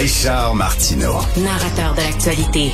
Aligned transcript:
Richard 0.00 0.54
Martineau. 0.54 1.12
Narrateur 1.36 1.92
de 1.94 2.00
l'actualité. 2.00 2.72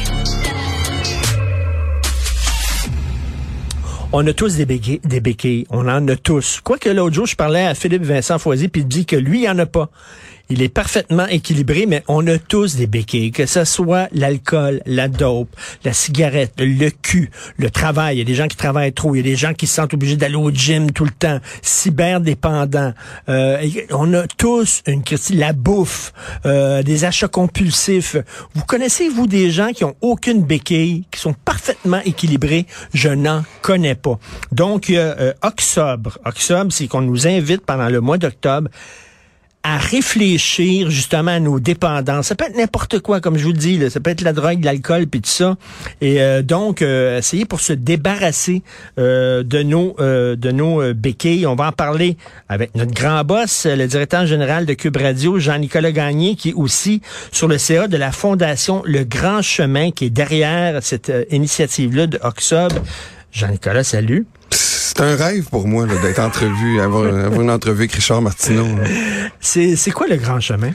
On 4.12 4.24
a 4.24 4.32
tous 4.32 4.54
des 4.54 4.64
béquilles, 4.64 5.00
des 5.02 5.18
béquilles. 5.18 5.66
On 5.70 5.88
en 5.88 6.06
a 6.06 6.14
tous. 6.14 6.60
Quoique 6.62 6.88
l'autre 6.88 7.16
jour, 7.16 7.26
je 7.26 7.34
parlais 7.34 7.66
à 7.66 7.74
Philippe 7.74 8.04
Vincent 8.04 8.38
Foisy, 8.38 8.68
puis 8.68 8.82
il 8.82 8.86
dit 8.86 9.06
que 9.06 9.16
lui, 9.16 9.42
il 9.42 9.48
en 9.48 9.58
a 9.58 9.66
pas. 9.66 9.90
Il 10.48 10.62
est 10.62 10.68
parfaitement 10.68 11.26
équilibré, 11.26 11.86
mais 11.86 12.04
on 12.06 12.24
a 12.28 12.38
tous 12.38 12.76
des 12.76 12.86
béquilles, 12.86 13.32
que 13.32 13.46
ce 13.46 13.64
soit 13.64 14.08
l'alcool, 14.12 14.80
la 14.86 15.08
dope, 15.08 15.48
la 15.84 15.92
cigarette, 15.92 16.52
le 16.58 16.90
cul, 16.90 17.30
le 17.56 17.68
travail. 17.68 18.16
Il 18.16 18.18
y 18.20 18.22
a 18.22 18.24
des 18.24 18.36
gens 18.36 18.46
qui 18.46 18.56
travaillent 18.56 18.92
trop, 18.92 19.14
il 19.14 19.18
y 19.18 19.20
a 19.20 19.24
des 19.24 19.34
gens 19.34 19.54
qui 19.54 19.66
se 19.66 19.74
sentent 19.74 19.94
obligés 19.94 20.16
d'aller 20.16 20.36
au 20.36 20.52
gym 20.52 20.92
tout 20.92 21.04
le 21.04 21.10
temps, 21.10 21.40
cyberdépendants. 21.62 22.94
Euh, 23.28 23.68
on 23.90 24.14
a 24.14 24.28
tous 24.28 24.82
une 24.86 25.02
critique, 25.02 25.36
la 25.36 25.52
bouffe, 25.52 26.12
euh, 26.44 26.84
des 26.84 27.04
achats 27.04 27.26
compulsifs. 27.26 28.16
Vous 28.54 28.64
connaissez, 28.64 29.08
vous, 29.08 29.26
des 29.26 29.50
gens 29.50 29.72
qui 29.72 29.82
ont 29.84 29.96
aucune 30.00 30.44
béquille, 30.44 31.06
qui 31.10 31.18
sont 31.18 31.34
parfaitement 31.34 32.00
équilibrés? 32.04 32.66
Je 32.94 33.08
n'en 33.08 33.42
connais 33.62 33.96
pas. 33.96 34.18
Donc, 34.52 34.90
euh, 34.90 35.32
Octobre. 35.42 36.18
Octobre, 36.24 36.70
c'est 36.70 36.86
qu'on 36.86 37.02
nous 37.02 37.26
invite 37.26 37.62
pendant 37.66 37.88
le 37.88 38.00
mois 38.00 38.18
d'octobre 38.18 38.68
à 39.66 39.78
réfléchir 39.78 40.90
justement 40.90 41.32
à 41.32 41.40
nos 41.40 41.58
dépendances. 41.58 42.28
Ça 42.28 42.36
peut 42.36 42.44
être 42.44 42.56
n'importe 42.56 43.00
quoi, 43.00 43.20
comme 43.20 43.36
je 43.36 43.44
vous 43.44 43.52
le 43.52 43.58
dis. 43.58 43.78
Là. 43.78 43.90
Ça 43.90 43.98
peut 43.98 44.10
être 44.10 44.20
la 44.20 44.32
drogue, 44.32 44.62
l'alcool, 44.62 45.08
puis 45.08 45.20
tout 45.20 45.30
ça. 45.30 45.56
Et 46.00 46.22
euh, 46.22 46.42
donc, 46.42 46.82
euh, 46.82 47.18
essayer 47.18 47.46
pour 47.46 47.58
se 47.58 47.72
débarrasser 47.72 48.62
euh, 49.00 49.42
de 49.42 49.64
nos 49.64 49.96
euh, 49.98 50.36
de 50.36 50.52
nos 50.52 50.94
béquilles. 50.94 51.46
On 51.46 51.56
va 51.56 51.66
en 51.68 51.72
parler 51.72 52.16
avec 52.48 52.76
notre 52.76 52.92
grand 52.92 53.24
boss, 53.24 53.66
le 53.68 53.86
directeur 53.86 54.24
général 54.26 54.66
de 54.66 54.74
Cube 54.74 54.96
Radio, 54.96 55.40
Jean-Nicolas 55.40 55.90
Gagné, 55.90 56.36
qui 56.36 56.50
est 56.50 56.54
aussi 56.54 57.02
sur 57.32 57.48
le 57.48 57.58
CA 57.58 57.88
de 57.88 57.96
la 57.96 58.12
Fondation 58.12 58.82
Le 58.84 59.02
Grand 59.02 59.42
Chemin, 59.42 59.90
qui 59.90 60.04
est 60.04 60.10
derrière 60.10 60.80
cette 60.80 61.12
initiative-là 61.30 62.06
de 62.06 62.20
Octobre. 62.22 62.76
Jean-Nicolas, 63.32 63.82
salut. 63.82 64.26
C'est 64.96 65.02
un 65.02 65.14
rêve 65.14 65.44
pour 65.50 65.68
moi 65.68 65.86
d'être 66.02 66.20
entrevu, 66.20 66.80
avoir, 66.80 67.04
avoir 67.04 67.42
une 67.42 67.50
entrevue 67.50 67.80
avec 67.80 67.92
Richard 67.92 68.22
Martineau. 68.22 68.66
C'est 69.40 69.90
quoi 69.90 70.06
le 70.06 70.16
Grand 70.16 70.40
Chemin? 70.40 70.72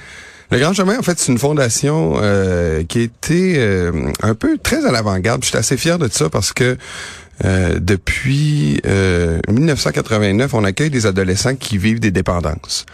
Le 0.52 0.60
Grand 0.60 0.74
Chemin, 0.74 1.00
en 1.00 1.02
fait, 1.02 1.18
c'est 1.18 1.32
une 1.32 1.40
fondation 1.40 2.20
euh, 2.22 2.84
qui 2.84 3.00
été 3.00 3.56
euh, 3.58 4.12
un 4.22 4.36
peu 4.36 4.60
très 4.60 4.86
à 4.86 4.92
l'avant-garde. 4.92 5.44
Je 5.44 5.50
suis 5.50 5.58
assez 5.58 5.76
fier 5.76 5.98
de 5.98 6.08
ça 6.08 6.30
parce 6.30 6.54
que 6.54 6.78
euh, 7.46 7.80
depuis 7.82 8.80
euh, 8.86 9.40
1989, 9.50 10.54
on 10.54 10.66
accueille 10.66 10.92
des 10.92 11.08
adolescents 11.08 11.56
qui 11.56 11.80
vivent 11.80 12.00
des 12.00 12.12
dépendances. 12.12 12.86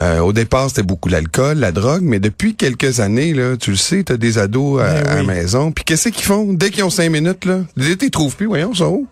Euh, 0.00 0.20
au 0.20 0.32
départ, 0.32 0.70
c'était 0.70 0.84
beaucoup 0.84 1.10
l'alcool, 1.10 1.58
la 1.58 1.72
drogue, 1.72 2.00
mais 2.02 2.18
depuis 2.18 2.54
quelques 2.54 3.00
années, 3.00 3.34
là, 3.34 3.58
tu 3.58 3.72
le 3.72 3.76
sais, 3.76 4.04
tu 4.04 4.12
as 4.12 4.16
des 4.16 4.38
ados 4.38 4.80
à, 4.80 5.02
Ben 5.02 5.06
à 5.06 5.14
la 5.16 5.22
maison. 5.22 5.70
Puis 5.70 5.84
qu'est-ce 5.84 6.08
qu'ils 6.08 6.24
font? 6.24 6.54
Dès 6.54 6.70
qu'ils 6.70 6.84
ont 6.84 6.88
cinq 6.88 7.10
minutes, 7.10 7.44
là, 7.44 7.60
ils 7.76 7.94
les 8.00 8.10
trouvent 8.10 8.36
plus, 8.36 8.46
voyons, 8.46 8.70
où? 8.70 9.06
Ils 9.06 9.11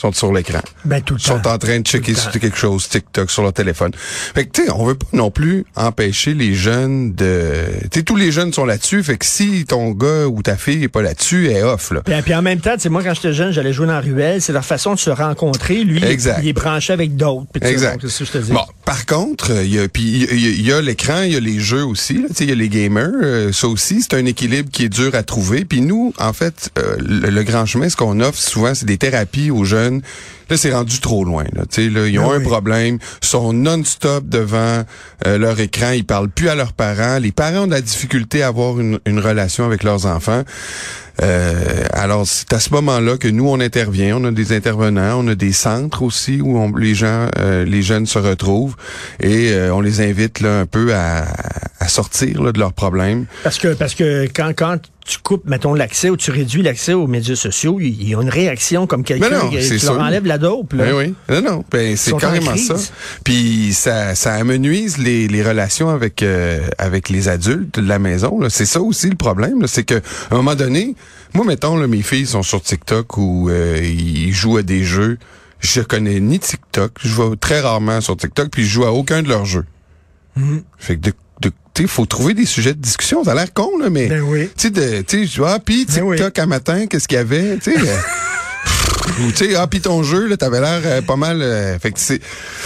sont 0.00 0.12
sur 0.12 0.32
l'écran. 0.32 0.60
Ben, 0.84 1.00
tout 1.02 1.14
le 1.14 1.20
sont 1.20 1.38
temps. 1.40 1.52
en 1.52 1.58
train 1.58 1.78
de 1.80 1.86
checker 1.86 2.14
sur 2.14 2.30
quelque 2.32 2.56
chose, 2.56 2.88
TikTok, 2.88 3.30
sur 3.30 3.42
leur 3.42 3.52
téléphone. 3.52 3.92
Fait 4.34 4.46
que, 4.46 4.50
tu 4.52 4.64
sais, 4.64 4.70
on 4.72 4.84
veut 4.84 4.94
pas 4.94 5.06
non 5.12 5.30
plus 5.30 5.64
empêcher 5.76 6.34
les 6.34 6.54
jeunes 6.54 7.12
de... 7.14 7.52
Tu 7.90 7.98
sais, 8.00 8.02
tous 8.02 8.16
les 8.16 8.32
jeunes 8.32 8.52
sont 8.52 8.64
là-dessus. 8.64 9.02
Fait 9.02 9.18
que 9.18 9.26
si 9.26 9.64
ton 9.66 9.90
gars 9.90 10.26
ou 10.26 10.42
ta 10.42 10.56
fille 10.56 10.84
est 10.84 10.88
pas 10.88 11.02
là-dessus, 11.02 11.48
elle 11.50 11.56
est 11.58 11.62
off, 11.62 11.90
là. 11.90 12.00
Puis, 12.04 12.14
puis 12.22 12.34
en 12.34 12.42
même 12.42 12.60
temps, 12.60 12.74
tu 12.74 12.80
sais, 12.80 12.88
moi, 12.88 13.02
quand 13.02 13.14
j'étais 13.14 13.32
jeune, 13.32 13.52
j'allais 13.52 13.72
jouer 13.72 13.86
dans 13.86 13.92
la 13.94 14.00
ruelle. 14.00 14.40
C'est 14.40 14.52
leur 14.52 14.64
façon 14.64 14.94
de 14.94 14.98
se 14.98 15.10
rencontrer. 15.10 15.84
Lui, 15.84 16.02
Exact. 16.04 16.40
il 16.42 16.48
est 16.48 16.52
branché 16.52 16.92
avec 16.92 17.16
d'autres. 17.16 17.46
Exact. 17.60 18.00
Donc, 18.02 18.10
je 18.10 18.24
te 18.24 18.38
dis. 18.38 18.52
Bon, 18.52 18.64
par 18.84 19.04
contre, 19.06 19.50
il 19.62 19.74
y 19.74 19.78
a 19.78 19.88
puis 19.88 20.26
il 20.30 20.62
y 20.66 20.72
a- 20.72 20.80
l'écran, 20.80 21.22
il 21.22 21.32
y 21.32 21.36
a 21.36 21.40
les 21.40 21.58
jeux 21.60 21.84
aussi, 21.84 22.14
tu 22.28 22.34
sais, 22.34 22.44
il 22.44 22.48
y 22.50 22.52
a 22.52 22.56
les 22.56 22.68
gamers, 22.68 23.10
euh, 23.22 23.52
ça 23.52 23.68
aussi, 23.68 24.00
c'est 24.02 24.14
un 24.14 24.24
équilibre 24.24 24.70
qui 24.70 24.84
est 24.84 24.88
dur 24.88 25.14
à 25.14 25.22
trouver. 25.22 25.64
Puis 25.66 25.82
nous, 25.82 26.14
en 26.18 26.32
fait, 26.32 26.70
euh, 26.78 26.96
le, 27.00 27.28
le 27.28 27.42
grand 27.42 27.66
chemin, 27.66 27.88
ce 27.88 27.96
qu'on 27.96 28.20
offre 28.20 28.38
souvent, 28.38 28.74
c'est 28.74 28.86
des 28.86 28.96
thérapies 28.98 29.50
aux 29.50 29.64
jeunes. 29.64 29.89
Là, 29.98 30.56
c'est 30.56 30.72
rendu 30.72 30.98
trop 31.00 31.24
loin. 31.24 31.44
Là, 31.52 31.62
là, 31.62 32.06
ils 32.06 32.18
ont 32.18 32.30
Ah 32.30 32.34
un 32.34 32.38
oui. 32.38 32.44
problème, 32.44 32.98
sont 33.20 33.52
non-stop 33.52 34.28
devant 34.28 34.84
euh, 35.26 35.38
leur 35.38 35.58
écran, 35.60 35.90
ils 35.92 36.04
parlent 36.04 36.28
plus 36.30 36.48
à 36.48 36.54
leurs 36.54 36.72
parents. 36.72 37.18
Les 37.18 37.32
parents 37.32 37.64
ont 37.64 37.66
de 37.66 37.72
la 37.72 37.80
difficulté 37.80 38.42
à 38.42 38.48
avoir 38.48 38.80
une, 38.80 38.98
une 39.06 39.20
relation 39.20 39.64
avec 39.64 39.82
leurs 39.84 40.06
enfants. 40.06 40.42
Euh, 41.22 41.84
alors, 41.92 42.26
c'est 42.26 42.52
à 42.52 42.58
ce 42.60 42.70
moment-là 42.70 43.16
que 43.18 43.28
nous, 43.28 43.46
on 43.48 43.60
intervient. 43.60 44.16
On 44.16 44.24
a 44.24 44.30
des 44.30 44.52
intervenants, 44.56 45.22
on 45.24 45.28
a 45.28 45.34
des 45.34 45.52
centres 45.52 46.02
aussi 46.02 46.40
où 46.40 46.58
on- 46.58 46.74
les 46.76 46.94
gens, 46.94 47.28
euh, 47.38 47.64
les 47.64 47.82
jeunes 47.82 48.06
se 48.06 48.18
retrouvent 48.18 48.74
et 49.20 49.50
euh, 49.52 49.74
on 49.74 49.80
les 49.80 50.00
invite 50.00 50.40
là 50.40 50.60
un 50.60 50.66
peu 50.66 50.94
à, 50.94 51.26
à 51.78 51.88
sortir 51.88 52.42
là, 52.42 52.52
de 52.52 52.58
leurs 52.58 52.72
problèmes. 52.72 53.26
Parce 53.42 53.58
que, 53.58 53.74
parce 53.74 53.94
que 53.94 54.26
quand, 54.34 54.52
quand 54.56 54.78
tu 55.10 55.18
coupes, 55.18 55.44
mettons, 55.46 55.74
l'accès 55.74 56.08
ou 56.08 56.16
tu 56.16 56.30
réduis 56.30 56.62
l'accès 56.62 56.92
aux 56.92 57.08
médias 57.08 57.34
sociaux, 57.34 57.80
il 57.80 58.08
y 58.08 58.14
a 58.14 58.22
une 58.22 58.28
réaction 58.28 58.86
comme 58.86 59.02
quelqu'un 59.02 59.44
non, 59.44 59.50
qui 59.50 59.84
leur 59.84 59.98
enlève 59.98 60.24
la 60.24 60.38
dope. 60.38 60.72
Là. 60.72 60.84
Ben 60.84 60.94
oui, 60.94 61.14
non, 61.28 61.42
non, 61.42 61.64
ben 61.68 61.96
c'est 61.96 62.16
carrément 62.16 62.56
ça. 62.56 62.76
Puis 63.24 63.72
ça, 63.74 64.14
ça 64.14 64.34
amenuise 64.34 64.98
les, 64.98 65.26
les 65.26 65.42
relations 65.42 65.88
avec 65.88 66.22
euh, 66.22 66.60
avec 66.78 67.08
les 67.08 67.28
adultes 67.28 67.80
de 67.80 67.88
la 67.88 67.98
maison. 67.98 68.38
C'est 68.50 68.66
ça 68.66 68.80
aussi 68.80 69.10
le 69.10 69.16
problème, 69.16 69.66
c'est 69.66 69.82
que 69.82 69.96
à 69.96 70.34
un 70.34 70.36
moment 70.36 70.54
donné, 70.54 70.94
moi 71.34 71.44
mettons 71.44 71.76
là, 71.76 71.88
mes 71.88 72.02
filles 72.02 72.26
sont 72.26 72.44
sur 72.44 72.62
TikTok 72.62 73.18
ou 73.18 73.50
euh, 73.50 73.80
ils 73.82 74.32
jouent 74.32 74.58
à 74.58 74.62
des 74.62 74.84
jeux. 74.84 75.18
Je 75.58 75.80
connais 75.80 76.20
ni 76.20 76.38
TikTok, 76.38 76.92
je 77.02 77.20
vais 77.20 77.36
très 77.36 77.60
rarement 77.60 78.00
sur 78.00 78.16
TikTok, 78.16 78.50
puis 78.50 78.64
je 78.64 78.70
joue 78.70 78.84
à 78.84 78.92
aucun 78.92 79.22
de 79.22 79.28
leurs 79.28 79.44
jeux. 79.44 79.66
Mhm. 80.36 80.62
Fait 80.78 80.96
que 80.96 81.00
de, 81.00 81.12
sais, 81.82 81.88
faut 81.88 82.06
trouver 82.06 82.34
des 82.34 82.46
sujets 82.46 82.74
de 82.74 82.80
discussion. 82.80 83.24
Ça 83.24 83.32
a 83.32 83.34
l'air 83.34 83.52
con 83.52 83.78
là, 83.78 83.90
mais 83.90 84.08
Ben 84.08 84.22
oui. 84.22 84.48
tu 84.56 84.72
sais, 84.74 85.04
tu 85.04 85.42
ah, 85.44 85.58
puis 85.64 85.86
Ben 85.86 86.02
oui. 86.02 86.16
TikTok 86.16 86.38
à 86.38 86.46
matin, 86.46 86.86
qu'est-ce 86.86 87.08
qu'il 87.08 87.16
y 87.16 87.20
avait, 87.20 87.58
tu 87.58 87.72
sais. 87.72 87.78
Ou 89.18 89.32
tu 89.32 89.50
sais, 89.50 89.54
ah, 89.56 89.66
puis 89.66 89.80
ton 89.80 90.02
jeu, 90.02 90.26
là, 90.28 90.36
t'avais 90.36 90.60
l'air 90.60 90.80
euh, 90.84 91.02
pas 91.02 91.16
mal. 91.16 91.42
euh, 91.42 91.78
fait 91.78 91.90
que. 91.92 91.98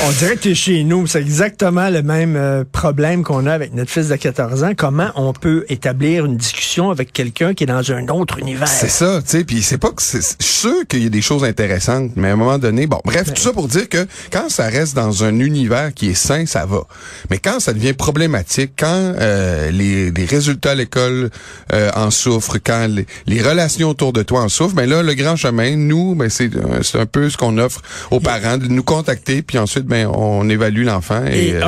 On 0.02 0.10
dirait 0.10 0.36
que 0.36 0.40
tu 0.42 0.50
es 0.50 0.54
chez 0.54 0.84
nous. 0.84 1.06
C'est 1.06 1.20
exactement 1.20 1.88
le 1.90 2.02
même 2.02 2.36
euh, 2.36 2.64
problème 2.70 3.24
qu'on 3.24 3.46
a 3.46 3.52
avec 3.52 3.74
notre 3.74 3.90
fils 3.90 4.08
de 4.08 4.16
14 4.16 4.62
ans. 4.64 4.72
Comment 4.76 5.10
on 5.16 5.32
peut 5.32 5.64
établir 5.68 6.24
une 6.26 6.36
discussion 6.36 6.90
avec 6.90 7.12
quelqu'un 7.12 7.54
qui 7.54 7.64
est 7.64 7.66
dans 7.66 7.90
un 7.92 8.08
autre 8.08 8.38
univers? 8.38 8.68
C'est 8.68 8.90
ça, 8.90 9.20
tu 9.22 9.30
sais, 9.38 9.44
puis 9.44 9.62
c'est 9.62 9.78
pas 9.78 9.90
que 9.90 10.02
c'est 10.02 10.42
sûr 10.42 10.86
qu'il 10.88 11.02
y 11.02 11.06
a 11.06 11.10
des 11.10 11.22
choses 11.22 11.44
intéressantes, 11.44 12.12
mais 12.16 12.28
à 12.28 12.32
un 12.32 12.36
moment 12.36 12.58
donné, 12.58 12.86
bon, 12.86 13.00
bref, 13.04 13.32
tout 13.32 13.40
ça 13.42 13.52
pour 13.52 13.68
dire 13.68 13.88
que 13.88 14.06
quand 14.30 14.48
ça 14.48 14.66
reste 14.66 14.94
dans 14.94 15.24
un 15.24 15.38
univers 15.40 15.92
qui 15.94 16.10
est 16.10 16.14
sain, 16.14 16.46
ça 16.46 16.66
va. 16.66 16.82
Mais 17.30 17.38
quand 17.38 17.60
ça 17.60 17.72
devient 17.72 17.92
problématique, 17.94 18.72
quand 18.78 18.86
euh, 19.18 19.70
les, 19.70 20.10
les 20.10 20.24
résultats 20.24 20.72
à 20.72 20.74
l'école 20.74 21.30
euh, 21.72 21.90
en 21.94 22.10
souffrent, 22.10 22.58
quand 22.64 22.86
les, 22.88 23.06
les 23.26 23.42
relations 23.42 23.90
autour 23.90 24.12
de 24.12 24.22
toi 24.22 24.42
en 24.42 24.48
souffrent, 24.48 24.74
ben 24.74 24.88
là, 24.88 25.02
le 25.02 25.14
grand 25.14 25.36
chemin, 25.36 25.76
nous, 25.76 26.14
ben 26.14 26.28
c'est 26.34 26.54
euh, 26.56 26.82
c'est 26.82 26.98
un 26.98 27.06
peu 27.06 27.30
ce 27.30 27.36
qu'on 27.36 27.56
offre 27.58 27.80
aux 28.10 28.20
parents 28.20 28.58
de 28.58 28.66
nous 28.66 28.82
contacter, 28.82 29.42
puis 29.42 29.58
ensuite, 29.58 29.84
ben 29.86 30.06
on 30.08 30.48
évalue 30.48 30.84
l'enfant 30.84 31.24
et, 31.26 31.48
Et 31.48 31.54
euh, 31.56 31.60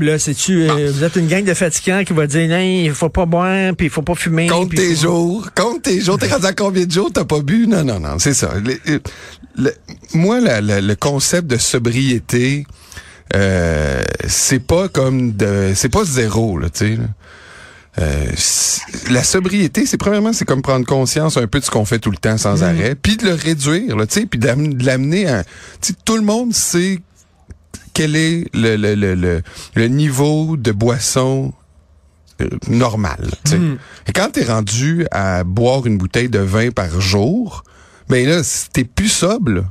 là, 0.00 0.18
c'est-tu, 0.18 0.68
euh, 0.70 0.90
vous 0.92 1.04
êtes 1.04 1.16
une 1.16 1.26
gang 1.28 1.44
de 1.44 1.54
fatigants 1.54 2.04
qui 2.04 2.12
va 2.12 2.26
dire, 2.26 2.48
non, 2.48 2.60
il 2.60 2.92
faut 2.92 3.08
pas 3.08 3.26
boire, 3.26 3.74
puis 3.76 3.86
il 3.86 3.90
faut 3.90 4.02
pas 4.02 4.14
fumer. 4.14 4.46
Compte 4.46 4.68
puis 4.70 4.78
tes 4.78 4.94
faut- 4.94 5.02
jours. 5.02 5.48
Compte 5.54 5.82
tes 5.82 6.00
jours. 6.00 6.18
T'es 6.18 6.28
rendu 6.28 6.46
à 6.46 6.52
combien 6.52 6.84
de 6.86 6.92
jours 6.92 7.10
t'as 7.12 7.24
pas 7.24 7.40
bu? 7.40 7.66
Non, 7.66 7.84
non, 7.84 8.00
non. 8.00 8.18
C'est 8.18 8.34
ça. 8.34 8.52
Le- 8.64 8.78
le- 8.86 9.02
le- 9.56 9.74
moi, 10.14 10.40
la- 10.40 10.60
la- 10.60 10.80
le 10.80 10.94
concept 10.94 11.46
de 11.48 11.56
sobriété, 11.56 12.66
euh, 13.34 14.02
c'est 14.28 14.64
pas 14.64 14.88
comme 14.88 15.32
de, 15.32 15.72
c'est 15.74 15.88
pas 15.88 16.04
zéro 16.04 16.58
là, 16.58 16.68
tu 16.70 16.96
sais. 16.96 16.98
Euh, 17.98 18.26
la 19.10 19.22
sobriété, 19.22 19.84
c'est 19.84 19.98
premièrement, 19.98 20.32
c'est 20.32 20.46
comme 20.46 20.62
prendre 20.62 20.86
conscience 20.86 21.36
un 21.36 21.46
peu 21.46 21.60
de 21.60 21.64
ce 21.64 21.70
qu'on 21.70 21.84
fait 21.84 21.98
tout 21.98 22.10
le 22.10 22.16
temps 22.16 22.38
sans 22.38 22.62
arrêt, 22.62 22.94
puis 22.94 23.18
de 23.18 23.26
le 23.26 23.34
réduire, 23.34 23.96
là, 23.96 24.06
tu 24.06 24.20
sais, 24.20 24.26
puis 24.26 24.38
de 24.38 24.46
l'amener 24.84 25.28
à, 25.28 25.44
tu 25.80 25.92
tout 26.04 26.16
le 26.16 26.22
monde 26.22 26.54
sait 26.54 27.00
quel 27.92 28.16
est 28.16 28.46
le, 28.54 28.76
le, 28.76 28.94
le, 28.94 29.14
le, 29.14 29.42
le 29.74 29.88
niveau 29.88 30.56
de 30.56 30.72
boisson 30.72 31.52
euh, 32.40 32.48
normal. 32.68 33.28
tu 33.44 33.50
sais. 33.50 33.60
Et 34.08 34.12
quand 34.12 34.30
t'es 34.32 34.44
rendu 34.44 35.06
à 35.10 35.44
boire 35.44 35.86
une 35.86 35.98
bouteille 35.98 36.30
de 36.30 36.38
vin 36.38 36.70
par 36.70 36.98
jour, 37.02 37.62
ben 38.08 38.26
là, 38.26 38.40
t'es 38.72 38.84
plus 38.84 39.10
sobre. 39.10 39.52
là. 39.52 39.64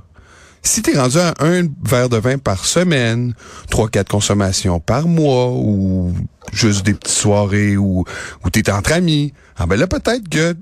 Si 0.63 0.81
t'es 0.81 0.97
rendu 0.97 1.17
à 1.17 1.33
un 1.39 1.63
verre 1.83 2.09
de 2.09 2.17
vin 2.17 2.37
par 2.37 2.65
semaine, 2.65 3.33
trois, 3.69 3.89
quatre 3.89 4.09
consommations 4.09 4.79
par 4.79 5.07
mois, 5.07 5.49
ou 5.49 6.13
juste 6.53 6.85
des 6.85 6.93
petites 6.93 7.13
soirées 7.13 7.77
où, 7.77 8.05
où 8.45 8.49
t'es 8.49 8.69
entre 8.71 8.93
amis, 8.93 9.33
ah 9.57 9.65
ben 9.65 9.79
là, 9.79 9.87
peut-être 9.87 10.29
que 10.29 10.55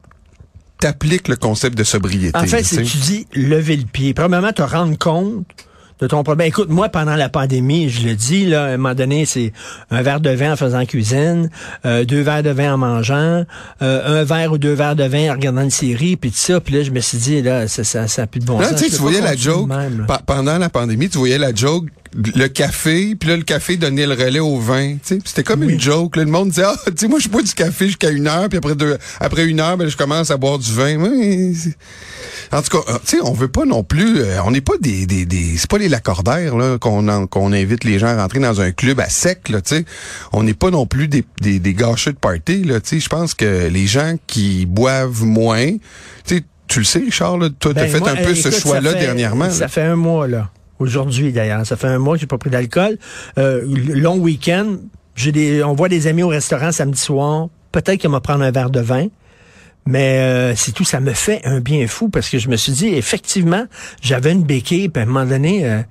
t'appliques 0.80 1.28
le 1.28 1.36
concept 1.36 1.78
de 1.78 1.84
sobriété. 1.84 2.38
En 2.38 2.46
fait, 2.46 2.60
tu 2.60 2.66
c'est 2.66 2.76
sais. 2.76 2.84
tu 2.84 2.98
dis 2.98 3.28
lever 3.34 3.76
le 3.76 3.86
pied. 3.86 4.14
Premièrement, 4.14 4.54
te 4.54 4.62
rendre 4.62 4.98
compte 4.98 5.46
de 6.00 6.08
ton 6.08 6.24
problème. 6.24 6.48
Écoute, 6.48 6.70
moi, 6.70 6.90
pendant 6.90 7.16
la 7.16 7.30
pandémie, 7.30 7.90
je 7.90 8.08
le 8.08 8.16
dis, 8.16 8.46
là, 8.46 8.64
à 8.64 8.68
un 8.68 8.78
moment 8.78 8.96
donné, 8.96 9.26
c'est 9.26 9.52
un 9.92 10.02
verre 10.02 10.22
de 10.22 10.30
vin 10.30 10.54
en 10.54 10.56
faisant 10.56 10.86
cuisine, 10.86 11.50
euh, 11.86 12.06
deux 12.06 12.22
verres 12.22 12.44
de 12.44 12.52
vin 12.52 12.74
en 12.74 12.78
mangeant, 12.78 13.44
euh, 13.82 14.22
un 14.22 14.24
verre 14.24 14.54
ou 14.54 14.58
deux 14.58 14.74
verres 14.74 14.96
de 14.96 15.04
vin 15.04 15.30
en 15.32 15.34
regardant 15.34 15.62
une 15.62 15.70
série, 15.70 16.16
puis 16.16 16.32
tout 16.32 16.38
ça. 16.38 16.60
Puis 16.62 16.76
là, 16.76 16.84
je 16.84 16.92
me 16.92 17.00
suis 17.02 17.18
dit, 17.18 17.42
là, 17.42 17.68
ça, 17.68 17.84
ça, 17.84 18.08
ça 18.08 18.24
a 18.24 18.28
plus 18.28 18.40
de 18.40 18.46
bon 18.46 18.60
Là, 18.60 18.70
sens. 18.70 18.82
tu 18.82 18.90
voyais 18.96 19.22
la 19.22 19.36
joke 19.36 19.68
même, 19.68 20.08
pendant 20.26 20.58
la 20.58 20.70
pandémie, 20.70 21.10
tu 21.10 21.18
voyais 21.18 21.38
la 21.38 21.54
joke, 21.54 21.86
le 22.16 22.48
café, 22.48 23.16
puis 23.16 23.30
là 23.30 23.38
le 23.38 23.44
café 23.44 23.78
donnait 23.78 24.06
le 24.08 24.14
relais 24.14 24.40
au 24.40 24.58
vin. 24.60 24.94
Tu 24.94 25.00
sais, 25.04 25.16
Puis 25.18 25.26
c'était 25.28 25.44
comme 25.44 25.64
une 25.64 25.80
joke. 25.80 26.16
Là, 26.16 26.24
le 26.24 26.32
monde 26.32 26.50
disait, 26.50 26.64
ah, 26.66 26.76
tu 26.88 26.94
sais, 26.98 27.08
moi 27.08 27.20
je 27.20 27.30
bois 27.30 27.42
du 27.44 27.54
café 27.54 27.88
jusqu'à 27.88 28.10
une 28.10 28.28
heure, 28.28 28.50
puis 28.50 28.58
après 28.58 28.76
deux, 28.76 28.98
après 29.20 29.46
une 29.46 29.60
heure, 29.60 29.78
ben 29.78 29.88
je 29.90 29.96
commence 29.98 30.32
à 30.32 30.38
boire 30.38 30.58
du 30.60 30.72
vin. 30.74 30.96
Oui, 30.98 31.56
en 32.52 32.62
tout 32.64 32.78
cas, 32.82 32.92
euh, 32.94 32.98
tu 33.06 33.18
sais, 33.18 33.24
on 33.24 33.34
veut 33.34 33.48
pas 33.48 33.66
non 33.66 33.84
plus, 33.84 34.22
euh, 34.22 34.42
on 34.44 34.52
n'est 34.52 34.62
pas 34.62 34.74
des, 34.82 35.06
des, 35.06 35.26
des 35.26 35.56
c'est 35.58 35.70
pas 35.70 35.78
les 35.78 35.90
lacordaires 35.90 36.58
là 36.58 36.78
qu'on 36.80 37.28
qu'on 37.28 37.54
invite 37.54 37.84
les 37.84 38.00
gens 38.00 38.08
à 38.08 38.16
rentrer 38.22 38.40
dans 38.40 38.60
un 38.62 38.72
club 38.72 39.00
à 39.00 39.08
sec 39.10 39.50
là. 39.50 39.62
Tu 39.62 39.76
sais, 39.78 39.86
on 40.34 40.42
n'est 40.44 40.54
pas 40.56 40.72
non 40.72 40.88
plus 40.88 41.08
des 41.08 41.24
des, 41.42 41.60
des 41.60 41.74
gâcheux 41.76 42.14
de 42.14 42.18
party 42.18 42.64
là. 42.64 42.80
Tu 42.80 42.90
sais, 42.90 43.00
je 43.00 43.10
pense 43.10 43.34
que 43.36 43.68
les 43.68 43.86
gens 43.86 44.16
qui 44.26 44.66
boivent 44.66 45.24
moins, 45.24 45.68
tu 46.26 46.38
sais. 46.38 46.44
Tu 46.68 46.78
le 46.78 46.86
sais, 46.86 47.00
Richard, 47.00 47.40
là, 47.40 47.50
t'as 47.60 47.74
Ben, 47.74 47.90
fait 47.90 47.98
moi, 48.00 48.12
un 48.12 48.16
peu 48.16 48.36
ce 48.36 48.52
choix-là 48.52 48.92
fait- 48.94 49.00
dernièrement. 49.00 49.50
Ça 49.50 49.62
là. 49.62 49.68
fait 49.70 49.82
un 49.82 49.96
mois, 49.96 50.28
là. 50.28 50.52
Aujourd'hui, 50.80 51.32
d'ailleurs. 51.32 51.66
Ça 51.66 51.76
fait 51.76 51.88
un 51.88 52.00
mois 52.00 52.16
que 52.16 52.22
j'ai 52.22 52.28
pas 52.28 52.38
pris 52.38 52.50
d'alcool. 52.50 52.98
Euh, 53.38 53.62
long 53.66 54.18
week-end. 54.18 54.78
J'ai 55.16 55.32
des, 55.32 55.64
on 55.64 55.74
voit 55.74 55.90
des 55.90 56.08
amis 56.08 56.24
au 56.24 56.30
restaurant 56.30 56.72
samedi 56.72 57.00
soir. 57.00 57.50
Peut-être 57.72 58.00
qu'il 58.00 58.10
va 58.10 58.22
prendre 58.22 58.44
un 58.44 58.52
verre 58.52 58.70
de 58.70 58.80
vin. 58.80 59.08
Mais 59.86 60.20
euh, 60.20 60.56
c'est 60.56 60.72
tout, 60.72 60.84
ça 60.84 61.00
me 61.00 61.14
fait 61.14 61.42
un 61.46 61.62
bien 61.62 61.88
fou 61.88 62.10
parce 62.10 62.30
que 62.30 62.38
je 62.38 62.50
me 62.50 62.56
suis 62.56 62.72
dit, 62.72 62.88
effectivement, 62.90 63.66
j'avais 64.02 64.32
une 64.32 64.44
béquille, 64.44 64.90
puis 64.90 65.02
à 65.02 65.04
un 65.04 65.08
moment 65.08 65.26
donné, 65.26 65.66
euh, 65.66 65.82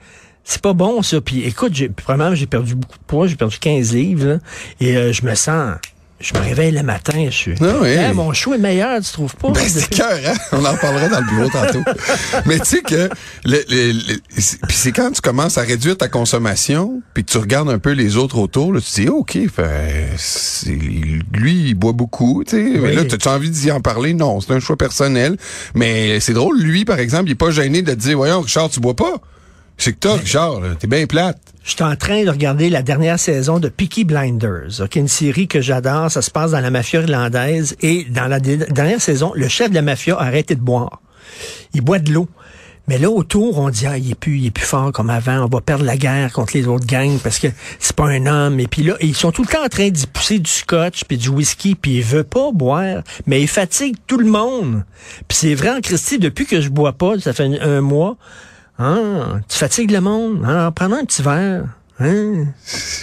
c'est 0.44 0.62
pas 0.62 0.72
bon 0.72 1.02
ça. 1.02 1.20
Puis 1.20 1.44
écoute, 1.44 1.74
j'ai, 1.74 1.88
premièrement, 1.88 2.34
j'ai 2.34 2.46
perdu 2.46 2.74
beaucoup 2.76 2.98
de 2.98 3.04
poids, 3.04 3.26
j'ai 3.26 3.36
perdu 3.36 3.58
15 3.58 3.94
livres, 3.94 4.38
et 4.80 4.96
euh, 4.96 5.12
je 5.12 5.26
me 5.26 5.34
sens, 5.34 5.76
je 6.20 6.34
me 6.34 6.40
réveille 6.40 6.72
le 6.72 6.82
matin, 6.82 7.26
je 7.26 7.34
suis, 7.34 7.54
Ah 7.60 7.74
oui. 7.80 7.96
Mon 8.14 8.32
show 8.32 8.52
est 8.54 8.58
meilleur, 8.58 9.00
tu 9.00 9.12
trouves 9.12 9.36
pas? 9.36 9.50
Ben, 9.52 9.62
c'est 9.68 9.88
cœur, 9.94 10.18
hein? 10.26 10.34
On 10.52 10.64
en 10.64 10.76
parlera 10.76 11.08
dans 11.08 11.20
le 11.20 11.26
bureau 11.26 11.48
tantôt. 11.48 11.82
Mais 12.46 12.58
tu 12.58 12.64
sais 12.64 12.80
que, 12.82 13.08
le, 13.44 13.64
le- 13.68 13.92
le- 13.92 14.18
puis 14.34 14.76
c'est 14.76 14.90
quand 14.92 15.10
tu 15.12 15.20
commences 15.20 15.58
à 15.58 15.62
réduire 15.62 15.96
ta 15.96 16.08
consommation, 16.08 17.02
puis 17.14 17.24
que 17.24 17.30
tu 17.30 17.38
regardes 17.38 17.70
un 17.70 17.78
peu 17.78 17.92
les 17.92 18.16
autres 18.16 18.38
autour, 18.38 18.72
là, 18.72 18.80
tu 18.80 18.90
te 18.90 19.00
dis, 19.02 19.08
OK, 19.08 19.38
fait, 19.54 20.16
lui, 21.32 21.68
il 21.68 21.74
boit 21.74 21.92
beaucoup, 21.92 22.42
tu 22.44 22.56
sais. 22.56 22.78
Mais 22.80 22.92
là, 22.94 23.02
as-tu 23.02 23.28
envie 23.28 23.50
d'y 23.50 23.70
en 23.70 23.80
parler? 23.80 24.14
Non, 24.14 24.40
c'est 24.40 24.52
un 24.52 24.60
choix 24.60 24.76
personnel. 24.76 25.36
Mais 25.74 26.20
c'est 26.20 26.32
drôle, 26.32 26.60
lui, 26.60 26.84
par 26.84 26.98
exemple, 26.98 27.28
il 27.28 27.32
est 27.32 27.36
pas 27.36 27.50
gêné 27.50 27.82
de 27.82 27.92
te 27.92 27.98
dire, 27.98 28.16
voyons, 28.16 28.40
Richard, 28.40 28.70
tu 28.70 28.80
bois 28.80 28.96
pas? 28.96 29.14
C'est 29.76 29.92
que 29.92 29.98
toi, 29.98 30.14
Richard, 30.16 30.54
t'es 30.80 30.88
bien 30.88 31.06
plate. 31.06 31.38
Je 31.68 31.74
suis 31.74 31.84
en 31.84 31.96
train 31.96 32.24
de 32.24 32.30
regarder 32.30 32.70
la 32.70 32.80
dernière 32.80 33.18
saison 33.18 33.58
de 33.58 33.68
Peaky 33.68 34.04
Blinders, 34.04 34.80
ok, 34.80 34.96
une 34.96 35.06
série 35.06 35.48
que 35.48 35.60
j'adore. 35.60 36.10
Ça 36.10 36.22
se 36.22 36.30
passe 36.30 36.52
dans 36.52 36.60
la 36.60 36.70
mafia 36.70 37.02
irlandaise. 37.02 37.76
Et 37.82 38.04
dans 38.04 38.26
la 38.26 38.40
dernière 38.40 39.02
saison, 39.02 39.32
le 39.34 39.48
chef 39.48 39.68
de 39.68 39.74
la 39.74 39.82
mafia 39.82 40.16
a 40.16 40.24
arrêté 40.24 40.54
de 40.54 40.62
boire. 40.62 41.02
Il 41.74 41.82
boit 41.82 41.98
de 41.98 42.10
l'eau. 42.10 42.26
Mais 42.86 42.96
là, 42.96 43.10
autour, 43.10 43.58
on 43.58 43.68
dit, 43.68 43.86
ah, 43.86 43.98
il 43.98 44.10
est 44.10 44.14
plus, 44.14 44.38
il 44.38 44.46
est 44.46 44.50
plus 44.50 44.64
fort 44.64 44.92
comme 44.92 45.10
avant. 45.10 45.44
On 45.44 45.46
va 45.46 45.60
perdre 45.60 45.84
la 45.84 45.98
guerre 45.98 46.32
contre 46.32 46.56
les 46.56 46.66
autres 46.66 46.86
gangs 46.86 47.18
parce 47.22 47.38
que 47.38 47.48
c'est 47.78 47.94
pas 47.94 48.06
un 48.06 48.24
homme. 48.24 48.58
Et 48.60 48.66
puis 48.66 48.82
là, 48.82 48.94
ils 49.02 49.14
sont 49.14 49.30
tout 49.30 49.42
le 49.42 49.48
temps 49.48 49.62
en 49.62 49.68
train 49.68 49.90
d'y 49.90 50.06
pousser 50.06 50.38
du 50.38 50.50
scotch 50.50 51.04
puis 51.04 51.18
du 51.18 51.28
whisky 51.28 51.74
puis 51.74 51.96
il 51.96 52.02
veut 52.02 52.24
pas 52.24 52.50
boire. 52.50 53.02
Mais 53.26 53.42
il 53.42 53.48
fatigue 53.48 53.96
tout 54.06 54.16
le 54.16 54.30
monde. 54.30 54.84
Puis 55.28 55.36
c'est 55.36 55.54
vrai 55.54 55.68
en 55.68 55.82
Christie, 55.82 56.18
depuis 56.18 56.46
que 56.46 56.62
je 56.62 56.70
bois 56.70 56.94
pas, 56.94 57.18
ça 57.18 57.34
fait 57.34 57.60
un 57.60 57.82
mois, 57.82 58.16
ah, 58.78 59.40
tu 59.48 59.58
fatigues 59.58 59.90
le 59.90 60.00
monde. 60.00 60.44
Alors, 60.44 60.72
prends 60.72 60.92
un 60.92 61.04
petit 61.04 61.22
verre. 61.22 61.64
Hein? 62.00 62.46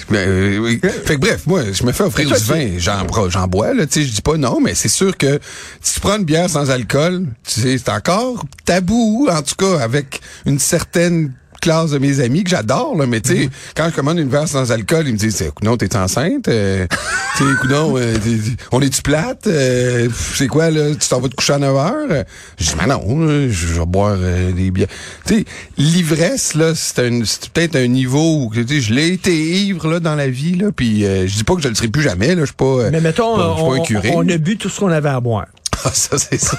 Ben, 0.09 0.29
euh, 0.29 0.57
oui. 0.59 0.79
Fait 0.81 1.15
que 1.15 1.19
bref, 1.19 1.45
moi, 1.47 1.63
je 1.73 1.83
me 1.83 1.91
fais 1.91 2.03
offrir 2.03 2.29
du 2.29 2.43
vin, 2.43 2.77
j'en 2.77 3.29
j'en 3.29 3.45
bois, 3.45 3.73
là, 3.73 3.85
tu 3.85 3.99
sais, 3.99 4.07
je 4.07 4.13
dis 4.13 4.21
pas 4.21 4.37
non, 4.37 4.61
mais 4.61 4.73
c'est 4.73 4.87
sûr 4.87 5.17
que 5.17 5.39
si 5.81 5.95
tu 5.95 5.99
prends 5.99 6.15
une 6.15 6.23
bière 6.23 6.49
sans 6.49 6.71
alcool, 6.71 7.25
tu 7.43 7.59
sais, 7.59 7.77
c'est 7.77 7.89
encore 7.89 8.45
tabou, 8.63 9.27
en 9.29 9.41
tout 9.41 9.55
cas, 9.55 9.79
avec 9.81 10.21
une 10.45 10.59
certaine 10.59 11.33
classe 11.65 11.91
de 11.91 11.97
mes 11.97 12.19
amis 12.19 12.43
que 12.43 12.49
j'adore, 12.51 12.95
là, 12.95 13.05
mais 13.07 13.21
tu 13.21 13.35
sais, 13.35 13.49
quand 13.75 13.87
je 13.89 13.95
commande 13.95 14.19
une 14.19 14.27
bière 14.29 14.47
sans 14.47 14.71
alcool, 14.71 15.07
ils 15.07 15.13
me 15.13 15.17
disent, 15.17 15.43
non, 15.63 15.77
t'es 15.77 15.95
enceinte, 15.95 16.47
euh, 16.47 16.85
tu 17.37 17.43
sais, 17.43 17.49
coudonc, 17.59 17.97
euh, 17.97 18.13
t'es- 18.23 18.51
on 18.71 18.81
est-tu 18.81 19.01
plate, 19.01 19.47
Euh, 19.47 20.07
c'est 20.35 20.47
quoi, 20.47 20.69
là, 20.69 20.93
tu 20.93 21.07
t'en 21.07 21.19
vas 21.19 21.27
te 21.29 21.35
coucher 21.35 21.53
à 21.53 21.57
9 21.59 21.75
heures? 21.75 22.25
Je 22.59 22.65
dis, 22.65 22.73
mais 22.79 22.85
non, 22.87 23.01
je 23.49 23.67
vais 23.79 23.85
boire 23.85 24.15
euh, 24.19 24.51
des 24.51 24.69
bières. 24.71 24.87
Tu 25.25 25.39
sais, 25.39 25.45
l'ivresse, 25.77 26.53
là, 26.53 26.73
c'est 26.75 26.99
un- 26.99 27.21
c'est 27.25 27.49
peut-être 27.49 27.75
un 27.75 27.87
niveau 27.87 28.43
où, 28.45 28.51
tu 28.53 28.67
sais, 28.67 28.81
je 28.81 28.93
l'ai 28.93 29.07
été 29.09 29.33
ivre, 29.35 29.87
là, 29.89 29.99
dans 29.99 30.15
la 30.15 30.27
vie, 30.27 30.55
là, 30.55 30.67
puis 30.75 31.05
euh, 31.05 31.27
je 31.27 31.35
dis 31.35 31.43
pas 31.43 31.55
que 31.55 31.61
je 31.61 31.67
le 31.67 31.75
serai 31.75 31.87
plus 31.87 32.03
jamais, 32.03 32.35
là, 32.35 32.41
je 32.41 32.45
suis 32.45 32.55
pas, 32.55 32.89
Mais 32.91 33.01
mettons, 33.01 33.35
pas- 33.37 33.55
je 33.57 33.61
suis 33.61 33.69
pas 33.69 33.75
un 33.75 33.85
curé. 34.01 34.11
on 34.15 34.29
a 34.29 34.37
bu 34.37 34.57
tout 34.57 34.69
ce 34.69 34.79
qu'on 34.79 34.89
avait 34.91 35.09
à 35.09 35.19
boire. 35.19 35.45
Ah, 35.87 35.91
ça, 35.93 36.17
c'est 36.17 36.39
sûr. 36.41 36.57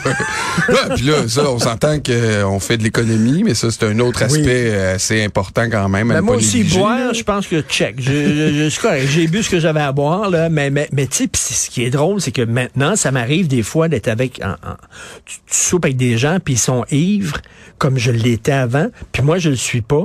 Là, 0.69 0.95
puis 0.95 1.05
là, 1.05 1.27
ça, 1.29 1.51
on 1.51 1.59
s'entend 1.59 1.99
qu'on 1.99 2.61
fait 2.61 2.77
de 2.77 2.85
l'économie, 2.85 3.43
mais 3.43 3.55
ça, 3.55 3.71
c'est 3.73 3.85
un 3.85 3.99
autre 3.99 4.23
aspect 4.23 4.41
Oui. 4.41 4.47
euh, 4.49 4.95
assez 4.95 5.25
important 5.25 5.69
quand 5.69 5.89
même. 5.89 6.09
Ben, 6.09 6.21
moi 6.21 6.37
aussi, 6.37 6.59
négliger, 6.59 6.79
boire, 6.79 7.13
je 7.15 7.23
pense 7.25 7.47
que 7.49 7.61
check. 7.63 7.97
Je, 8.01 8.81
correct. 8.81 9.07
J'ai 9.09 9.27
bu 9.27 9.43
ce 9.43 9.51
que 9.51 9.59
j'avais 9.59 9.81
à 9.81 9.91
boire, 9.93 10.31
là, 10.31 10.49
mais, 10.49 10.71
mais, 10.71 10.89
mais 10.93 11.07
tu 11.09 11.25
sais, 11.35 11.55
ce 11.55 11.69
qui 11.71 11.83
est 11.85 11.91
drôle, 11.91 12.21
c'est 12.21 12.31
que 12.33 12.43
maintenant, 12.43 12.95
ça 12.95 13.11
m'arrive 13.11 13.49
des 13.49 13.63
fois 13.65 13.89
d'être 13.89 14.09
avec, 14.09 14.41
en- 14.45 14.51
en- 14.69 14.77
tu, 15.25 15.39
tu 15.47 15.57
soupes 15.57 15.85
avec 15.85 15.97
des 15.97 16.17
gens, 16.19 16.39
puis 16.45 16.55
ils 16.55 16.59
sont 16.59 16.85
ivres, 16.93 17.39
comme 17.79 17.99
je 17.99 18.13
l'étais 18.13 18.53
avant, 18.53 18.87
puis 19.11 19.23
moi, 19.23 19.39
je 19.39 19.51
le 19.51 19.57
suis 19.57 19.83
pas. 19.83 20.05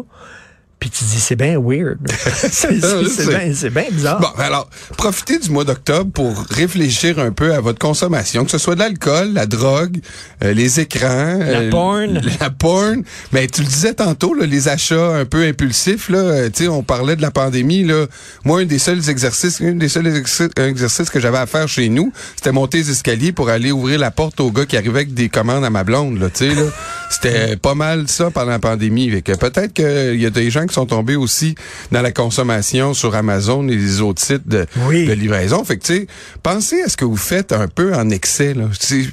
Puis 0.82 0.90
tu 0.90 1.04
dis, 1.04 1.20
c'est 1.20 1.36
bien 1.36 1.60
weird. 1.60 2.00
c'est 2.10 3.70
bien 3.70 3.86
bizarre. 3.92 4.20
Bon, 4.20 4.30
alors, 4.40 4.68
profitez 4.98 5.38
du 5.38 5.52
mois 5.52 5.64
d'octobre 5.64 6.10
pour 6.12 6.36
réfléchir 6.50 7.20
un 7.20 7.32
peu 7.32 7.54
à 7.54 7.60
votre 7.60 7.78
consommation, 7.78 8.46
que 8.46 8.50
ce 8.50 8.58
soit 8.58 8.74
de 8.74 8.80
l'alcool, 8.80 9.32
la 9.32 9.46
drogue, 9.46 10.00
euh, 10.44 10.54
les 10.54 10.80
écrans, 10.80 11.38
La 11.38 11.70
porn. 11.70 12.20
la 12.40 12.50
porn. 12.50 13.04
Mais 13.32 13.46
tu 13.46 13.62
le 13.62 13.68
disais 13.68 13.94
tantôt, 13.94 14.34
là, 14.34 14.48
les 14.48 14.70
achats 14.70 15.18
un 15.18 15.26
peu 15.26 15.44
impulsifs. 15.44 16.10
Là, 16.10 16.18
euh, 16.18 16.50
tu 16.50 16.64
sais, 16.64 16.68
on 16.68 16.82
parlait 16.82 17.16
de 17.16 17.22
la 17.22 17.30
pandémie. 17.30 17.84
Là, 17.84 18.08
moi, 18.44 18.62
un 18.62 18.66
des 18.66 18.80
seuls 18.80 19.08
exercices, 19.08 19.62
un 19.62 19.74
des 19.74 19.88
seuls 19.88 20.08
exercices, 20.08 21.12
que 21.12 21.20
j'avais 21.20 21.38
à 21.38 21.46
faire 21.46 21.68
chez 21.68 21.90
nous, 21.90 22.12
c'était 22.36 22.52
monter 22.52 22.80
les 22.80 22.90
escaliers 22.90 23.34
pour 23.34 23.50
aller 23.50 23.72
ouvrir 23.72 24.00
la 24.00 24.10
porte 24.10 24.40
au 24.40 24.50
gars 24.50 24.66
qui 24.66 24.78
arrivait 24.78 25.02
avec 25.02 25.14
des 25.14 25.30
commandes 25.30 25.64
à 25.64 25.70
ma 25.70 25.84
blonde. 25.84 26.20
Là, 26.20 26.32
tu 26.32 26.50
sais, 26.50 26.56
là, 26.56 26.70
c'était 27.12 27.56
pas 27.62 27.76
mal 27.76 28.08
ça 28.08 28.32
pendant 28.32 28.50
la 28.50 28.58
pandémie. 28.58 29.12
Fait 29.12 29.22
que 29.22 29.34
peut-être 29.34 29.74
qu'il 29.74 30.20
y 30.20 30.26
a 30.26 30.32
des 30.32 30.50
gens 30.50 30.66
qui 30.66 30.71
sont 30.74 30.86
tombés 30.86 31.16
aussi 31.16 31.56
dans 31.92 32.02
la 32.02 32.12
consommation 32.12 32.94
sur 32.94 33.16
Amazon 33.16 33.68
et 33.68 33.76
les 33.76 34.02
autres 34.02 34.22
sites 34.22 34.48
de, 34.48 34.66
Oui. 34.88 35.06
de 35.06 35.14
livraison. 35.14 35.64
Fait 35.64 35.78
que, 35.78 35.84
tu 35.86 35.94
sais, 35.96 36.08
pensez 36.44 36.82
à 36.82 36.90
ce 36.90 36.98
que 36.98 37.06
vous 37.06 37.18
faites 37.18 37.52
un 37.52 37.68
peu 37.68 37.94
en 37.96 38.10
excès, 38.10 38.54
là. 38.54 38.66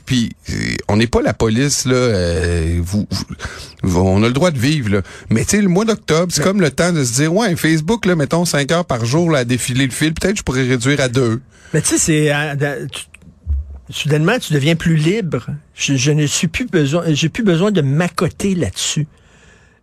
Puis, 0.06 0.30
euh, 0.50 0.54
on 0.88 0.96
n'est 0.96 1.06
pas 1.06 1.22
la 1.22 1.34
police, 1.34 1.84
là. 1.84 1.94
euh, 1.94 2.78
vous, 2.82 3.06
vous- 3.82 4.00
on 4.00 4.22
a 4.22 4.26
le 4.26 4.32
droit 4.32 4.50
de 4.50 4.58
vivre, 4.58 4.90
là. 4.90 5.02
Mais, 5.30 5.44
tu 5.44 5.50
sais, 5.56 5.62
le 5.62 5.68
mois 5.68 5.84
d'octobre, 5.84 6.32
c'est 6.32 6.42
comme 6.42 6.60
le 6.60 6.70
temps 6.70 6.92
de 6.92 7.04
se 7.04 7.14
dire, 7.14 7.34
ouais, 7.34 7.54
Facebook, 7.56 8.06
là, 8.06 8.16
mettons 8.16 8.44
5 8.44 8.70
heures 8.72 8.84
par 8.84 9.04
jour, 9.04 9.30
là, 9.30 9.40
à 9.40 9.44
défiler 9.44 9.84
le 9.86 9.92
fil. 9.92 10.14
Peut-être 10.14 10.32
que 10.34 10.38
je 10.38 10.42
pourrais 10.44 10.62
réduire 10.66 11.00
à 11.00 11.08
deux. 11.08 11.40
Mais 11.74 11.82
tu 11.82 11.88
sais, 11.88 11.98
c'est 11.98 12.34
euh, 12.34 12.86
soudainement 13.90 14.38
tu 14.38 14.52
deviens 14.52 14.76
plus 14.76 14.96
libre. 14.96 15.46
Je, 15.74 15.94
je 15.96 16.10
ne 16.10 16.26
suis 16.26 16.48
plus 16.48 16.66
besoin, 16.66 17.04
j'ai 17.08 17.28
plus 17.28 17.42
besoin 17.44 17.70
de 17.70 17.80
m'accoter 17.80 18.54
là-dessus. 18.54 19.06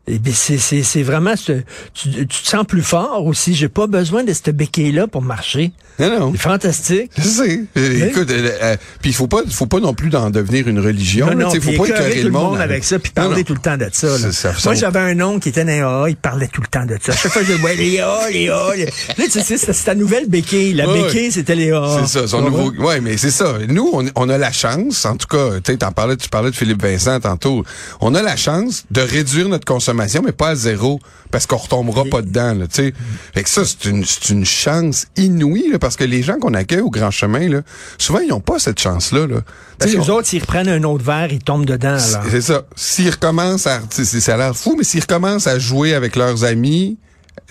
Et 0.07 0.19
bien, 0.19 0.33
c'est, 0.35 0.57
c'est, 0.59 0.83
c'est 0.83 1.01
vraiment, 1.01 1.35
ce- 1.35 1.61
tu, 1.95 2.09
tu 2.11 2.25
te 2.43 2.47
sens 2.47 2.63
plus 2.67 2.83
fort 2.83 3.25
aussi. 3.25 3.55
J'ai 3.55 3.69
pas 3.69 3.87
besoin 3.87 4.23
de 4.23 4.33
cette 4.33 4.51
béquille-là 4.55 5.07
pour 5.07 5.23
marcher. 5.23 5.71
Non, 5.97 6.19
non. 6.19 6.31
C'est 6.33 6.41
fantastique. 6.41 7.11
Je 7.17 7.23
sais. 7.23 7.61
Euh, 7.77 8.07
Écoute, 8.09 8.29
euh, 8.29 8.49
euh, 8.61 8.75
puis 9.01 9.11
il 9.11 9.13
faut 9.13 9.27
pas, 9.27 9.41
faut 9.49 9.65
pas 9.65 9.79
non 9.79 9.93
plus 9.93 10.09
d'en 10.09 10.29
devenir 10.29 10.67
une 10.67 10.79
religion. 10.79 11.25
Non, 11.27 11.35
non, 11.35 11.49
faut 11.49 11.71
pas 11.71 11.85
écœurer 11.87 12.19
tout 12.19 12.25
le 12.27 12.31
monde 12.31 12.59
avec 12.59 12.83
ça, 12.83 12.99
puis 12.99 13.11
parler 13.13 13.37
non. 13.37 13.43
tout 13.43 13.53
le 13.53 13.59
temps 13.61 13.77
de 13.77 13.87
ça. 13.91 14.07
là. 14.19 14.31
Ça, 14.31 14.53
Moi, 14.65 14.73
j'avais 14.75 14.99
un 14.99 15.19
oncle 15.21 15.39
qui 15.39 15.49
était 15.49 15.63
dans 15.63 15.71
les 15.71 15.79
AA, 15.79 16.09
il 16.09 16.15
parlait 16.17 16.49
tout 16.49 16.61
le 16.61 16.67
temps 16.67 16.85
de 16.85 16.97
ça. 17.01 17.13
Chaque 17.13 17.31
fois, 17.31 17.41
je 17.43 17.53
disais, 17.53 17.63
ouais, 17.63 17.75
les 17.75 17.99
AA, 17.99 18.29
les 18.31 18.49
AA. 18.49 18.75
les- 18.75 18.85
Là, 18.85 18.91
tu 19.31 19.41
sais, 19.41 19.57
c'est 19.57 19.83
ta 19.85 19.95
nouvelle 19.95 20.27
béquille. 20.27 20.73
La 20.73 20.87
Ouais, 20.87 21.01
béquille, 21.03 21.31
c'était 21.31 21.55
les 21.55 21.71
AA. 21.71 22.01
C'est 22.05 22.19
ça, 22.19 22.27
son 22.27 22.41
nouveau. 22.41 22.71
Ouais, 22.73 22.99
mais 23.01 23.15
c'est 23.17 23.31
ça. 23.31 23.53
Nous, 23.67 23.89
on, 23.93 24.05
on 24.15 24.29
a 24.29 24.37
la 24.37 24.51
chance, 24.51 25.05
en 25.05 25.15
tout 25.15 25.27
cas, 25.27 25.59
tu 25.63 25.77
parlais, 25.95 26.17
tu 26.17 26.29
parlais 26.29 26.51
de 26.51 26.55
Philippe 26.55 26.83
Vincent 26.83 27.19
tantôt. 27.21 27.63
On 28.01 28.13
a 28.15 28.21
la 28.21 28.35
chance 28.35 28.83
de 28.91 29.01
réduire 29.01 29.47
notre 29.47 29.65
consommation, 29.65 29.94
mais 29.95 30.31
pas 30.31 30.49
à 30.49 30.55
zéro, 30.55 30.99
parce 31.31 31.45
qu'on 31.47 31.57
retombera 31.57 32.05
pas 32.05 32.21
dedans, 32.21 32.53
là, 32.53 32.67
tu 32.67 32.75
sais. 32.75 32.93
Fait 33.33 33.43
que 33.43 33.49
ça, 33.49 33.63
c'est 33.65 33.85
une, 33.89 34.05
c'est 34.05 34.29
une 34.29 34.45
chance 34.45 35.07
inouïe, 35.17 35.69
là, 35.71 35.79
parce 35.79 35.95
que 35.95 36.03
les 36.03 36.21
gens 36.23 36.37
qu'on 36.39 36.53
accueille 36.53 36.81
au 36.81 36.89
Grand 36.89 37.11
Chemin, 37.11 37.49
là, 37.49 37.61
souvent, 37.97 38.19
ils 38.19 38.29
n'ont 38.29 38.39
pas 38.39 38.59
cette 38.59 38.79
chance-là, 38.79 39.27
là. 39.27 39.41
Parce 39.77 39.91
que 39.91 39.97
les 39.97 40.09
on- 40.09 40.13
autres, 40.15 40.27
s'ils 40.27 40.41
reprennent 40.41 40.69
un 40.69 40.83
autre 40.83 41.03
verre, 41.03 41.31
ils 41.31 41.39
tombent 41.43 41.65
dedans, 41.65 41.97
c'est 41.99 42.17
c'est 42.29 42.41
ça. 42.41 42.63
S'ils 42.75 43.09
recommencent 43.09 43.67
à, 43.67 43.81
ça 43.89 44.33
a 44.33 44.37
l'air 44.37 44.55
fou, 44.55 44.75
mais 44.77 44.83
s'ils 44.83 45.01
recommencent 45.01 45.47
à 45.47 45.59
jouer 45.59 45.93
avec 45.93 46.15
leurs 46.15 46.43
amis 46.45 46.97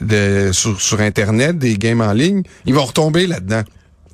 de, 0.01 0.51
sur, 0.53 0.81
sur 0.81 1.01
Internet, 1.01 1.59
des 1.59 1.77
games 1.77 2.01
en 2.01 2.13
ligne, 2.13 2.43
ils 2.67 2.75
vont 2.75 2.85
retomber 2.85 3.27
là-dedans. 3.27 3.63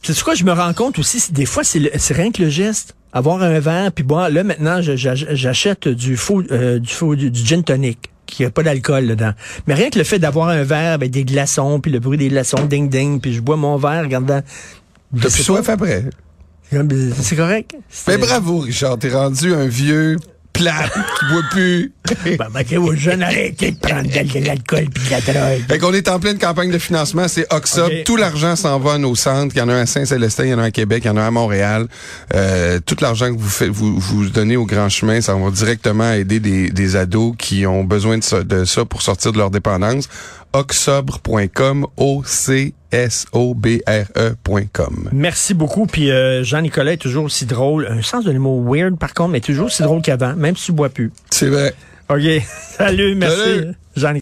Tu 0.03 0.15
sais 0.15 0.23
quoi, 0.23 0.35
je 0.35 0.45
me 0.45 0.53
rends 0.53 0.73
compte 0.73 0.99
aussi, 0.99 1.21
c'est- 1.21 1.33
des 1.33 1.45
fois, 1.47 1.63
c'est 1.63 1.91
c'est 1.99 2.15
rien 2.15 2.31
que 2.33 2.43
le 2.43 2.49
geste. 2.49 2.95
Avoir 3.13 3.43
un 3.43 3.59
verre, 3.59 3.91
puis 3.91 4.05
boire. 4.05 4.31
Là, 4.31 4.45
maintenant, 4.45 4.81
j'achète 4.81 5.89
du 5.89 6.17
faux, 6.17 6.43
euh, 6.53 6.79
du 6.79 6.93
faux, 6.95 7.17
du, 7.17 7.31
du 7.33 7.45
gin 7.45 7.65
tonic 7.65 8.10
qui 8.31 8.45
a 8.45 8.51
pas 8.51 8.63
d'alcool 8.63 9.07
dedans. 9.07 9.33
Mais 9.67 9.75
rien 9.75 9.91
que 9.91 9.99
le 9.99 10.05
fait 10.05 10.19
d'avoir 10.19 10.49
un 10.49 10.63
verre 10.63 10.93
avec 10.93 11.11
des 11.11 11.25
glaçons, 11.25 11.81
puis 11.81 11.91
le 11.93 11.99
bruit 12.01 12.19
des 12.19 12.29
glaçons, 12.29 12.65
ding 12.65 12.89
ding, 12.89 13.21
puis 13.21 13.33
je 13.35 13.41
bois 13.41 13.57
mon 13.57 13.77
verre, 13.77 14.03
regardant. 14.03 14.41
T'as 15.21 15.29
plus 15.31 15.43
soif 15.43 15.69
après? 15.69 16.05
C'est 16.71 17.37
correct. 17.37 17.73
Mais 17.75 17.81
C'est- 17.91 18.17
bravo, 18.19 18.61
Richard, 18.61 18.99
t'es 18.99 19.11
rendu 19.11 19.53
un 19.53 19.67
vieux 19.67 20.17
plate 20.53 20.93
qui 20.93 21.33
boit 21.33 21.43
plus. 21.51 21.93
Ben, 22.27 22.65
que 22.65 22.75
vos 22.75 22.95
jeunes 22.95 23.23
arrêtez 23.23 23.71
de 23.71 23.79
prendre 23.79 24.09
de, 24.09 24.45
l'alcool 24.45 24.87
puis 24.93 25.05
de 25.05 25.11
la 25.11 25.21
drogue. 25.21 25.65
fait 25.69 25.79
qu'on 25.79 25.93
est 25.93 26.09
en 26.09 26.19
pleine 26.19 26.39
campagne 26.39 26.71
de 26.73 26.79
financement, 26.79 27.29
c'est 27.29 27.47
Oxob. 27.53 27.87
Ok. 27.87 28.05
Tout 28.05 28.17
l'argent 28.17 28.57
s'en 28.57 28.81
va 28.81 28.95
à 28.95 28.99
nos 28.99 29.15
centres. 29.15 29.55
Il 29.55 29.59
y 29.59 29.63
en 29.63 29.69
a 29.69 29.75
un 29.75 29.83
à 29.83 29.87
Saint-Célestin, 29.87 30.45
il 30.45 30.51
y 30.51 30.55
en 30.55 30.59
a 30.59 30.63
un 30.63 30.67
à 30.67 30.71
Québec, 30.73 31.03
il 31.05 31.07
y 31.07 31.11
en 31.11 31.17
a 31.17 31.23
un 31.23 31.29
à 31.29 31.31
Montréal. 31.31 31.87
Euh, 32.35 32.81
tout 32.85 32.97
l'argent 33.01 33.33
que 33.33 33.39
vous 33.39 33.49
faites, 33.49 33.69
vous, 33.69 33.99
vous 33.99 34.29
donnez 34.29 34.57
au 34.57 34.67
Grand 34.67 34.89
Chemin, 34.89 35.21
ça 35.21 35.35
va 35.35 35.51
directement 35.51 36.13
aider 36.13 36.41
des, 36.41 36.71
des 36.71 36.97
ados 36.97 37.35
qui 37.39 37.65
ont 37.67 37.85
besoin 37.85 38.19
de 38.19 38.25
ça, 38.25 38.43
de 38.43 38.65
ça 38.65 38.85
pour 38.85 39.03
sortir 39.03 39.33
de 39.33 39.39
leur 39.39 39.51
dépendance. 39.51 40.09
Oxobre.com, 40.53 41.87
O-C-S-O-B-R-E.com. 41.97 42.75
Merci 45.13 45.55
beaucoup. 45.55 45.87
Puis 45.87 46.11
euh, 46.11 46.43
Jean-Nicolas 46.43 46.95
est 46.95 46.97
toujours 46.97 47.25
aussi 47.25 47.47
drôle. 47.47 47.87
Un 47.89 48.03
sens 48.03 48.25
de 48.25 48.31
l'humour 48.31 48.63
weird, 48.63 48.99
par 48.99 49.15
contre, 49.15 49.31
mais 49.31 49.41
toujours 49.41 49.67
aussi 49.67 49.83
drôle 49.83 50.03
qu'avant, 50.03 50.35
même 50.35 50.57
si 50.57 50.67
tu 50.67 50.73
bois 50.73 50.89
plus. 50.89 51.13
C'est 51.31 51.49
vrai. 51.49 51.75
OK. 52.09 52.23
Salut, 52.77 53.15
merci. 53.15 53.69
Jean-Nicolas. 53.97 54.19